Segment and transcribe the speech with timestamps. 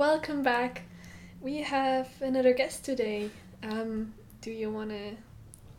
[0.00, 0.80] welcome back.
[1.42, 3.28] We have another guest today.
[3.62, 5.14] Um, do you want to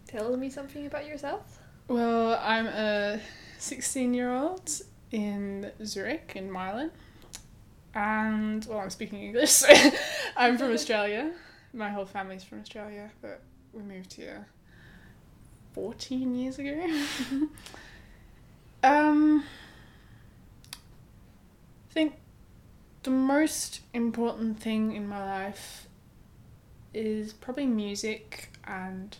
[0.05, 1.57] tell me something about yourself?
[1.87, 3.19] Well, I'm a
[3.57, 4.69] 16 year old
[5.09, 6.91] in Zurich, in Milan.
[7.95, 9.73] And, well, I'm speaking English, so
[10.37, 11.31] I'm from Australia.
[11.73, 13.41] My whole family's from Australia, but
[13.73, 14.45] we moved here
[15.73, 16.79] 14 years ago.
[18.83, 19.43] um,
[21.89, 22.13] I think
[23.03, 25.87] the most important thing in my life
[26.93, 29.17] is probably music and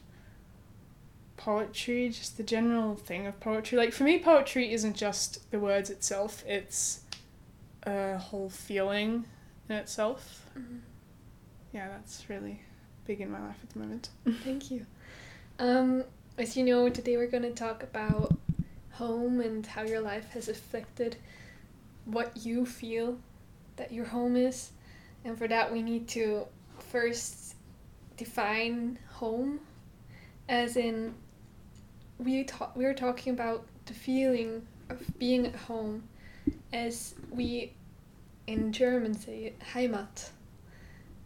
[1.38, 3.78] poetry, just the general thing of poetry.
[3.78, 7.02] Like for me, poetry isn't just the words itself; it's
[7.84, 9.26] a whole feeling
[9.70, 10.46] in itself.
[10.58, 10.78] Mm-hmm.
[11.74, 12.62] Yeah, that's really
[13.06, 14.10] big in my life at the moment.
[14.44, 14.86] Thank you.
[15.58, 16.04] Um,
[16.38, 18.38] as you know, today we're going to talk about
[18.92, 21.16] home and how your life has affected
[22.06, 23.18] what you feel
[23.82, 24.72] that your home is.
[25.26, 26.46] And for that, we need to
[26.92, 27.56] first
[28.16, 29.60] define home,
[30.48, 31.16] as in
[32.20, 36.04] we ta- we are talking about the feeling of being at home,
[36.72, 37.74] as we
[38.46, 40.30] in German say Heimat,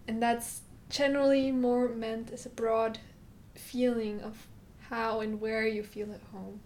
[0.08, 3.00] and that's generally more meant as a broad
[3.54, 4.48] feeling of
[4.90, 6.62] how and where you feel at home.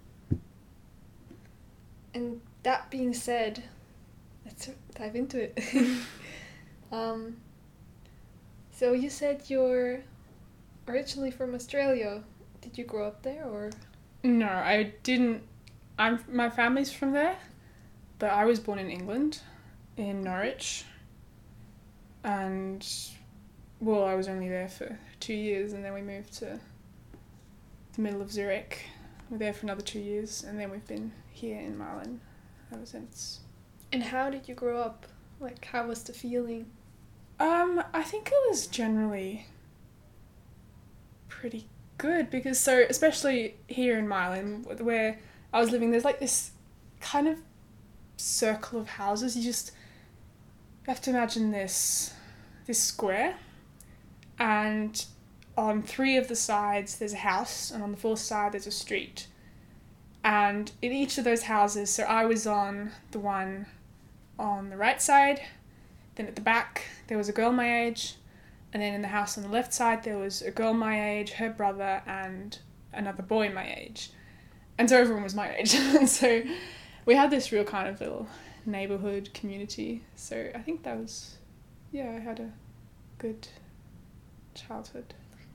[2.13, 3.63] And that being said,
[4.45, 5.59] let's dive into it.
[6.91, 7.37] um,
[8.71, 10.01] so you said you're
[10.87, 12.23] originally from Australia.
[12.61, 13.71] Did you grow up there or?
[14.23, 15.43] No, I didn't.
[15.97, 17.37] I'm my family's from there,
[18.19, 19.41] but I was born in England,
[19.97, 20.85] in Norwich.
[22.21, 22.85] And,
[23.79, 26.59] well, I was only there for two years, and then we moved to
[27.93, 28.85] the middle of Zurich.
[29.29, 32.19] We're there for another two years, and then we've been here in Milan
[32.73, 33.39] ever since.
[33.91, 35.07] And how did you grow up?
[35.39, 36.67] Like, how was the feeling?
[37.39, 39.47] Um, I think it was generally
[41.27, 41.67] pretty
[41.97, 45.19] good because so especially here in Milan where
[45.53, 46.51] I was living, there's like this
[46.99, 47.37] kind of
[48.17, 49.37] circle of houses.
[49.37, 49.71] You just
[50.85, 52.13] have to imagine this
[52.65, 53.37] this square,
[54.37, 55.05] and
[55.57, 58.71] on three of the sides there's a house, and on the fourth side there's a
[58.71, 59.27] street.
[60.23, 63.67] And in each of those houses, so I was on the one
[64.39, 65.41] on the right side,
[66.15, 68.15] then at the back there was a girl my age,
[68.73, 71.33] and then in the house on the left side there was a girl my age,
[71.33, 72.57] her brother, and
[72.93, 74.11] another boy my age.
[74.77, 75.75] And so everyone was my age.
[75.75, 76.41] and so
[77.05, 78.27] we had this real kind of little
[78.65, 80.03] neighborhood community.
[80.15, 81.35] So I think that was,
[81.91, 82.51] yeah, I had a
[83.17, 83.47] good
[84.55, 85.13] childhood.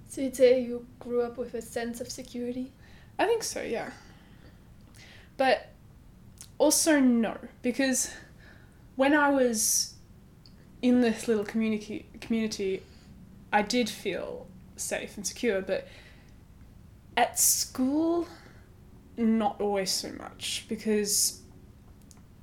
[0.08, 2.70] So you'd say you grew up with a sense of security?
[3.18, 3.90] I think so, yeah.
[5.36, 5.70] But
[6.58, 8.12] also, no, because
[8.96, 9.94] when I was
[10.82, 12.82] in this little community, community,
[13.52, 14.46] I did feel
[14.76, 15.88] safe and secure, but
[17.16, 18.26] at school,
[19.16, 21.40] not always so much because,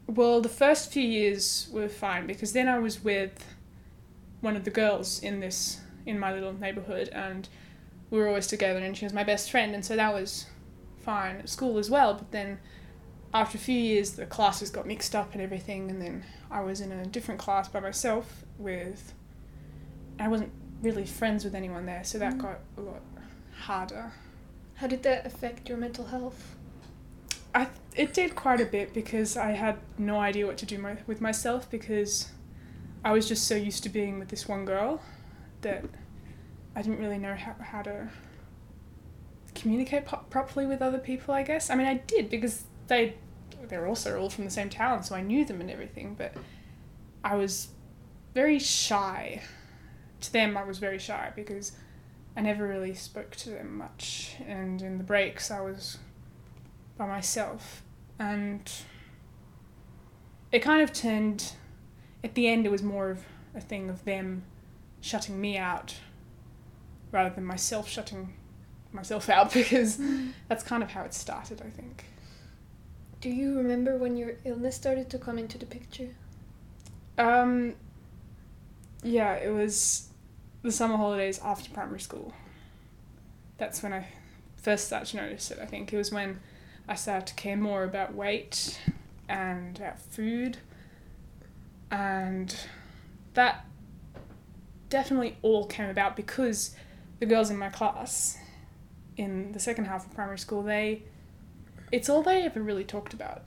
[0.07, 3.45] well, the first few years were fine because then I was with
[4.41, 7.47] one of the girls in this in my little neighborhood and
[8.09, 10.47] we were always together and she was my best friend and so that was
[10.99, 12.59] fine at school as well but then
[13.33, 16.81] after a few years the classes got mixed up and everything and then I was
[16.81, 19.13] in a different class by myself with
[20.19, 22.41] I wasn't really friends with anyone there so that Mm.
[22.41, 23.01] got a lot
[23.59, 24.11] harder
[24.75, 26.55] How did that affect your mental health?
[27.53, 30.97] I it did quite a bit because I had no idea what to do my,
[31.05, 32.31] with myself because
[33.03, 35.01] I was just so used to being with this one girl
[35.61, 35.83] that
[36.75, 38.07] I didn't really know how, how to
[39.53, 41.33] communicate po- properly with other people.
[41.33, 43.15] I guess I mean I did because they
[43.69, 46.13] they're also all from the same town, so I knew them and everything.
[46.15, 46.33] But
[47.23, 47.69] I was
[48.35, 49.41] very shy.
[50.19, 51.71] To them, I was very shy because
[52.37, 55.97] I never really spoke to them much, and in the breaks, I was
[56.97, 57.81] by myself,
[58.19, 58.69] and
[60.51, 61.53] it kind of turned.
[62.23, 63.23] At the end, it was more of
[63.55, 64.43] a thing of them
[64.99, 65.95] shutting me out
[67.11, 68.33] rather than myself shutting
[68.91, 70.33] myself out because mm.
[70.49, 72.05] that's kind of how it started, I think.
[73.21, 76.09] Do you remember when your illness started to come into the picture?
[77.19, 77.75] Um,
[79.03, 80.09] yeah, it was
[80.63, 82.33] the summer holidays after primary school.
[83.59, 84.07] That's when I
[84.57, 85.93] first started to notice it, I think.
[85.93, 86.39] It was when
[86.87, 88.79] I started to care more about weight
[89.29, 90.57] and about food.
[91.91, 92.55] And
[93.35, 93.67] that
[94.89, 96.75] definitely all came about because
[97.19, 98.39] the girls in my class
[99.15, 101.03] in the second half of primary school, they
[101.91, 103.43] it's all they ever really talked about.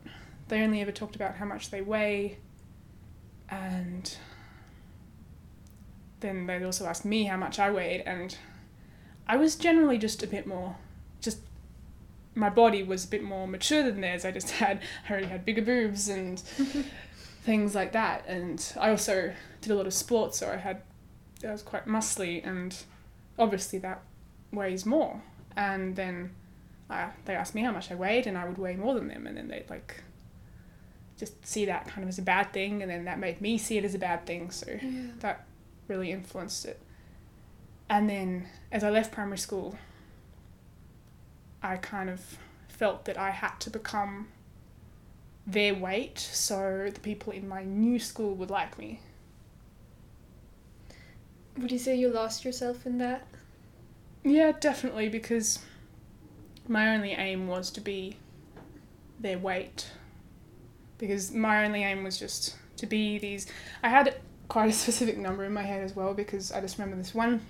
[0.48, 2.38] They only ever talked about how much they weigh
[3.48, 4.16] and
[6.24, 8.36] then they'd also asked me how much I weighed, and
[9.28, 10.76] I was generally just a bit more,
[11.20, 11.38] just
[12.34, 14.24] my body was a bit more mature than theirs.
[14.24, 16.40] I just had, I already had bigger boobs and
[17.42, 18.24] things like that.
[18.26, 20.82] And I also did a lot of sports, so I had,
[21.46, 22.74] I was quite muscly, and
[23.38, 24.02] obviously that
[24.50, 25.22] weighs more.
[25.56, 26.30] And then
[26.90, 29.26] uh, they asked me how much I weighed, and I would weigh more than them,
[29.26, 30.02] and then they'd like
[31.18, 33.78] just see that kind of as a bad thing, and then that made me see
[33.78, 34.50] it as a bad thing.
[34.50, 35.06] So Yeah.
[35.20, 35.46] that
[35.88, 36.80] really influenced it.
[37.88, 39.76] And then as I left primary school,
[41.62, 42.38] I kind of
[42.68, 44.28] felt that I had to become
[45.46, 49.00] their weight so the people in my new school would like me.
[51.58, 53.26] Would you say you lost yourself in that?
[54.24, 55.60] Yeah, definitely, because
[56.68, 58.16] my only aim was to be
[59.20, 59.90] their weight.
[60.98, 63.46] Because my only aim was just to be these.
[63.82, 64.16] I had
[64.48, 67.40] quite a specific number in my head as well, because I just remember this one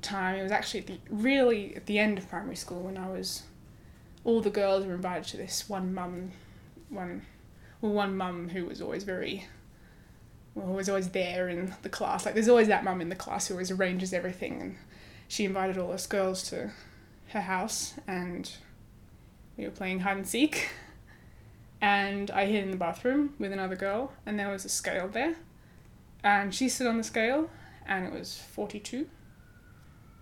[0.00, 3.08] time, it was actually at the, really at the end of primary school when I
[3.08, 3.42] was.
[4.24, 6.30] All the girls were invited to this one mum,
[6.90, 7.22] one,
[7.80, 9.46] well, one mum who was always very
[10.54, 12.24] well, who was always there in the class.
[12.24, 14.76] Like, there's always that mum in the class who always arranges everything, and
[15.26, 16.70] she invited all us girls to
[17.32, 18.50] her house, and
[19.56, 20.70] we were playing hide and seek.
[21.84, 25.34] And I hid in the bathroom with another girl, and there was a scale there,
[26.22, 27.50] and she stood on the scale,
[27.84, 29.08] and it was 42.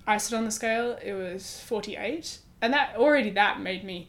[0.07, 4.09] I stood on the scale, it was 48, and that already that made me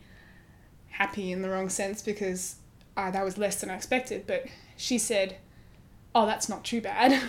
[0.92, 2.56] happy in the wrong sense because
[2.96, 4.26] uh, that was less than I expected.
[4.28, 4.46] But
[4.78, 5.38] she said,
[6.14, 7.22] "Oh, that's not too bad."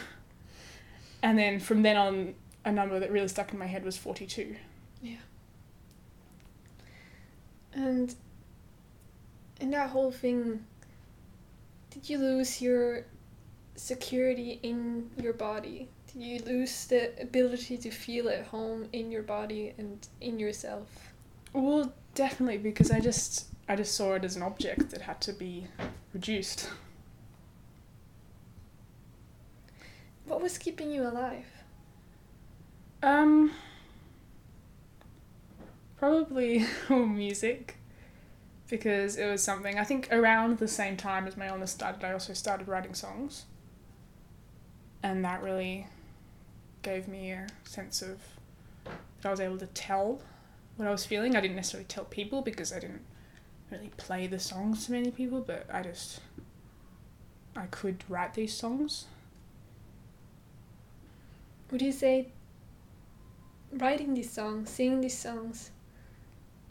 [1.22, 2.34] and then from then on,
[2.64, 4.56] a number that really stuck in my head was 42.
[7.74, 8.14] And
[9.60, 10.64] in that whole thing,
[11.90, 13.04] did you lose your
[13.76, 15.88] security in your body?
[16.12, 21.12] Did you lose the ability to feel at home in your body and in yourself?
[21.52, 25.32] Well, definitely because I just I just saw it as an object that had to
[25.32, 25.66] be
[26.12, 26.68] reduced.
[30.26, 31.46] What was keeping you alive?
[33.02, 33.52] Um,
[36.02, 37.76] probably music,
[38.68, 42.02] because it was something I think around the same time as my illness started.
[42.02, 43.44] I also started writing songs,
[45.00, 45.86] and that really
[46.82, 48.18] gave me a sense of
[48.84, 50.20] that I was able to tell
[50.74, 51.36] what I was feeling.
[51.36, 53.04] I didn't necessarily tell people because I didn't
[53.70, 56.18] really play the songs to many people, but I just
[57.54, 59.04] I could write these songs.
[61.70, 62.30] Would you say
[63.72, 65.70] writing these songs, singing these songs,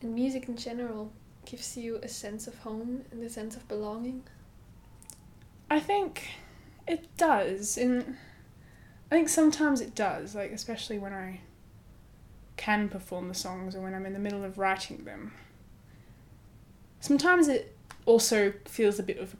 [0.01, 1.11] and music in general
[1.45, 4.23] gives you a sense of home and a sense of belonging?
[5.69, 6.29] I think
[6.87, 7.77] it does.
[7.77, 8.17] In
[9.11, 11.41] I think sometimes it does, like especially when I
[12.57, 15.33] can perform the songs or when I'm in the middle of writing them.
[16.99, 17.75] Sometimes it
[18.05, 19.35] also feels a bit of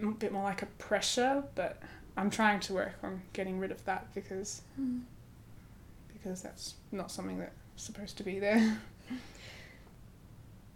[0.00, 1.82] a bit more like a pressure, but
[2.16, 4.98] I'm trying to work on getting rid of that because hmm.
[6.12, 8.78] because that's not something that's supposed to be there.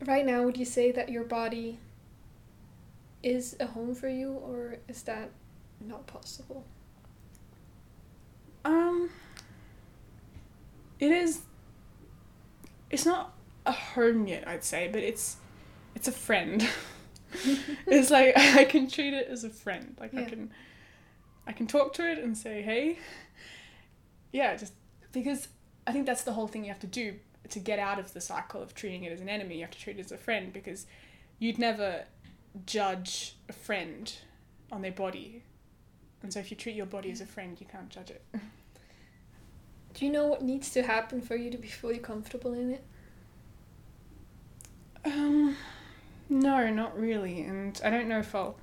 [0.06, 1.78] Right now, would you say that your body
[3.22, 5.30] is a home for you, or is that
[5.80, 6.64] not possible?
[8.64, 9.10] Um,
[10.98, 11.42] it is.
[12.90, 13.34] It's not
[13.66, 15.36] a home yet, I'd say, but it's
[15.94, 16.66] it's a friend.
[17.86, 19.96] it's like I can treat it as a friend.
[20.00, 20.50] Like I can,
[21.46, 22.98] I can talk to it and say, hey.
[24.32, 24.72] Yeah, just
[25.12, 25.48] because
[25.86, 27.16] I think that's the whole thing you have to do
[27.50, 29.56] to get out of the cycle of treating it as an enemy.
[29.56, 30.86] You have to treat it as a friend because
[31.38, 32.04] you'd never
[32.66, 34.12] judge a friend
[34.72, 35.42] on their body.
[36.22, 38.24] And so if you treat your body as a friend, you can't judge it.
[39.94, 42.84] Do you know what needs to happen for you to be fully comfortable in it?
[45.04, 45.56] Um,
[46.28, 48.56] no, not really, and I don't know if I'll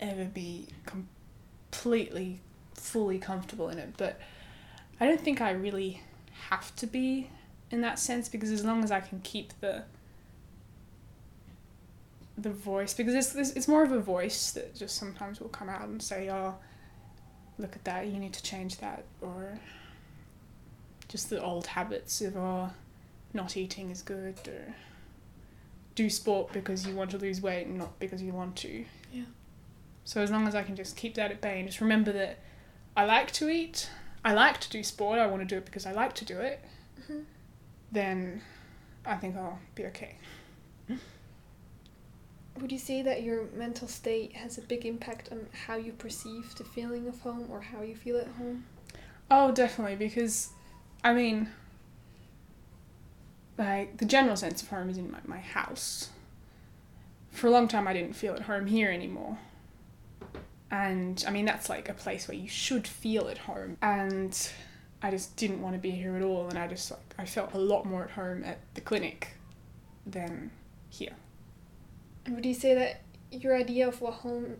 [0.00, 2.40] ever be completely,
[2.74, 3.94] fully comfortable in it.
[3.96, 4.20] But
[5.00, 6.02] I don't think I really
[6.48, 7.30] have to be
[7.72, 9.82] in that sense because as long as I can keep the
[12.38, 15.68] the voice, because it's it's, it's more of a voice that just sometimes will come
[15.68, 16.54] out and say, "Oh,
[17.58, 19.58] look at that, you need to change that," or
[21.08, 22.70] just the old habits of, "Oh,
[23.34, 24.74] not eating is good," or
[25.94, 28.84] do sport because you want to lose weight and not because you want to.
[29.12, 29.24] Yeah.
[30.04, 32.38] So as long as I can just keep that at bay and just remember that
[32.96, 33.90] I like to eat,
[34.24, 36.38] I like to do sport, I want to do it because I like to do
[36.40, 36.64] it,
[37.00, 37.24] Mhm.
[37.92, 38.42] Then
[39.06, 40.16] I think I'll be okay.
[42.60, 46.54] Would you say that your mental state has a big impact on how you perceive
[46.56, 48.64] the feeling of home or how you feel at home?
[49.30, 50.50] Oh, definitely, because,
[51.02, 51.48] I mean,
[53.56, 56.10] like, the general sense of home is in my, my house.
[57.30, 59.38] For a long time, I didn't feel at home here anymore.
[60.70, 63.78] And, I mean, that's like a place where you should feel at home.
[63.80, 64.50] And
[65.02, 67.54] I just didn't want to be here at all, and I just, like, I felt
[67.54, 69.36] a lot more at home at the clinic
[70.06, 70.50] than
[70.90, 71.16] here.
[72.28, 74.58] Would you say that your idea of what home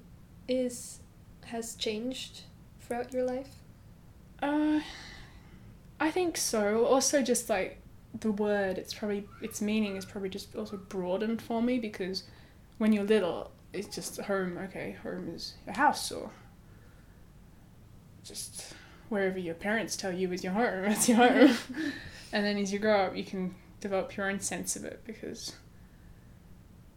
[0.49, 0.99] is
[1.45, 2.43] has changed
[2.81, 3.51] throughout your life?
[4.41, 4.81] Uh,
[6.01, 6.87] I think so.
[6.87, 7.79] Also, just like
[8.19, 12.25] the word, it's probably its meaning is probably just also broadened for me because
[12.79, 14.59] when you're little, it's just home.
[14.59, 16.31] Okay, home is a house or
[18.25, 18.75] just
[19.12, 20.85] wherever your parents tell you is your home.
[20.90, 21.54] It's your home.
[22.33, 25.52] and then as you grow up, you can develop your own sense of it because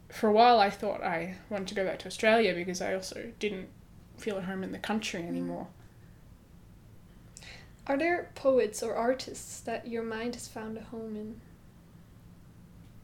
[0.08, 3.34] for a while I thought I wanted to go back to Australia because I also
[3.38, 3.68] didn't
[4.18, 5.28] feel at home in the country mm.
[5.28, 5.68] anymore.
[7.86, 11.42] Are there poets or artists that your mind has found a home in?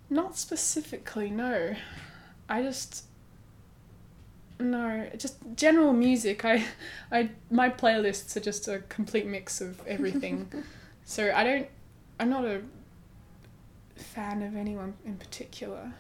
[0.10, 1.76] Not specifically, no.
[2.48, 3.06] I just
[4.62, 6.46] no, just general music.
[6.46, 6.66] I
[7.12, 10.52] I my playlists are just a complete mix of everything.
[11.06, 11.68] so I don't
[12.20, 12.62] I'm not a
[13.96, 15.92] fan of anyone in particular.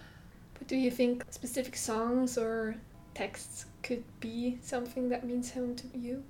[0.57, 2.75] But do you think specific songs or
[3.13, 6.23] texts could be something that means home to you?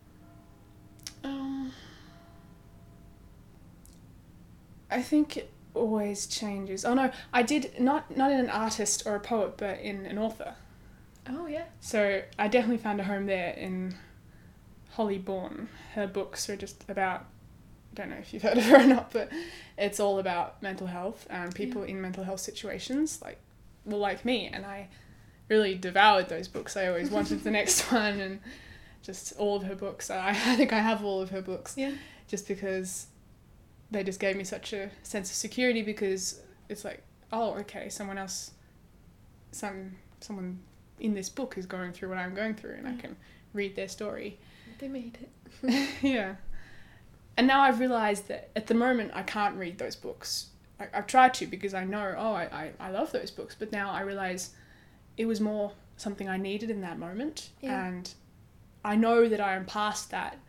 [1.24, 1.72] Um,
[4.90, 6.86] I think it always changes.
[6.86, 10.18] Oh no, I did not not in an artist or a poet, but in an
[10.18, 10.56] author.
[11.34, 11.66] Oh yeah.
[11.80, 13.96] So I definitely found a home there in
[14.92, 15.70] Holly Bourne.
[15.94, 17.26] Her books are just about.
[17.92, 19.30] I don't know if you've heard of her or not, but
[19.78, 23.38] it's all about mental health and people in mental health situations, like
[23.86, 24.90] well, like me, and I
[25.50, 26.78] really devoured those books.
[26.78, 28.40] I always wanted the next one, and
[29.02, 30.10] just all of her books.
[30.10, 31.76] I, I think I have all of her books.
[31.78, 31.94] Yeah.
[32.28, 33.08] Just because
[33.90, 38.18] they just gave me such a sense of security because it's like, oh, okay, someone
[38.18, 38.52] else,
[39.52, 40.60] some someone
[41.02, 43.00] in this book is going through what I'm going through, and I mm.
[43.00, 43.16] can
[43.54, 44.40] read their story.
[44.80, 45.90] They made it.
[46.02, 46.36] yeah.
[47.38, 50.48] And now I've realized that at the moment I can't read those books.
[50.80, 53.72] I, I've tried to because I know, oh, I, I, I love those books, but
[53.72, 54.56] now I realize
[55.18, 57.50] it was more something I needed in that moment.
[57.62, 57.86] Yeah.
[57.86, 58.12] And
[58.84, 60.40] I know that I am past that,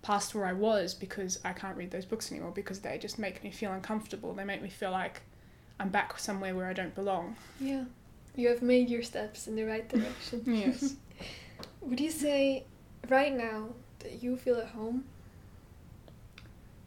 [0.00, 3.44] past where I was because I can't read those books anymore because they just make
[3.44, 4.32] me feel uncomfortable.
[4.32, 5.20] They make me feel like
[5.78, 7.36] I'm back somewhere where I don't belong.
[7.60, 7.84] Yeah.
[8.34, 10.42] You have made your steps in the right direction.
[10.46, 10.94] Yes.
[11.80, 12.64] Would you say
[13.08, 13.68] right now
[14.00, 15.04] that you feel at home?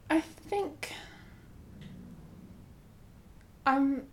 [0.09, 0.91] I think
[3.65, 4.07] I'm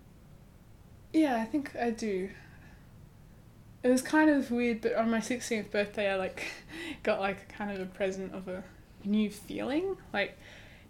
[1.13, 2.31] yeah, I think I do.
[3.83, 6.47] It was kind of weird, but on my 16th birthday, I like
[7.03, 8.65] got like kind of a present of a
[9.05, 10.39] new feeling, like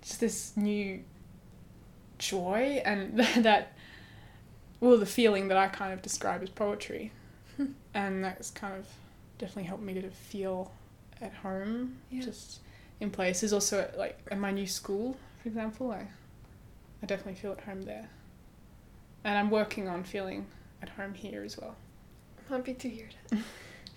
[0.01, 1.03] just this new
[2.19, 3.77] joy, and that
[4.83, 7.13] well, the feeling that I kind of describe as poetry,
[7.95, 8.87] and that's kind of
[9.39, 10.73] definitely helped me to feel
[11.21, 12.23] at home, Yeah.
[12.23, 12.59] just
[13.01, 13.53] in places.
[13.53, 16.09] Also, at, like at my new school, for example, I
[17.03, 18.09] I definitely feel at home there,
[19.25, 20.47] and I'm working on feeling
[20.83, 21.77] at home here as well.
[22.51, 23.39] I'm happy to hear that.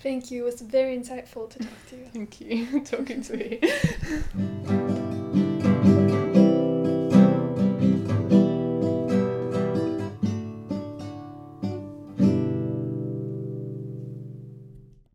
[0.01, 0.43] Thank you.
[0.43, 2.05] It was very insightful to talk to you.
[2.13, 4.81] Thank you, talking to me.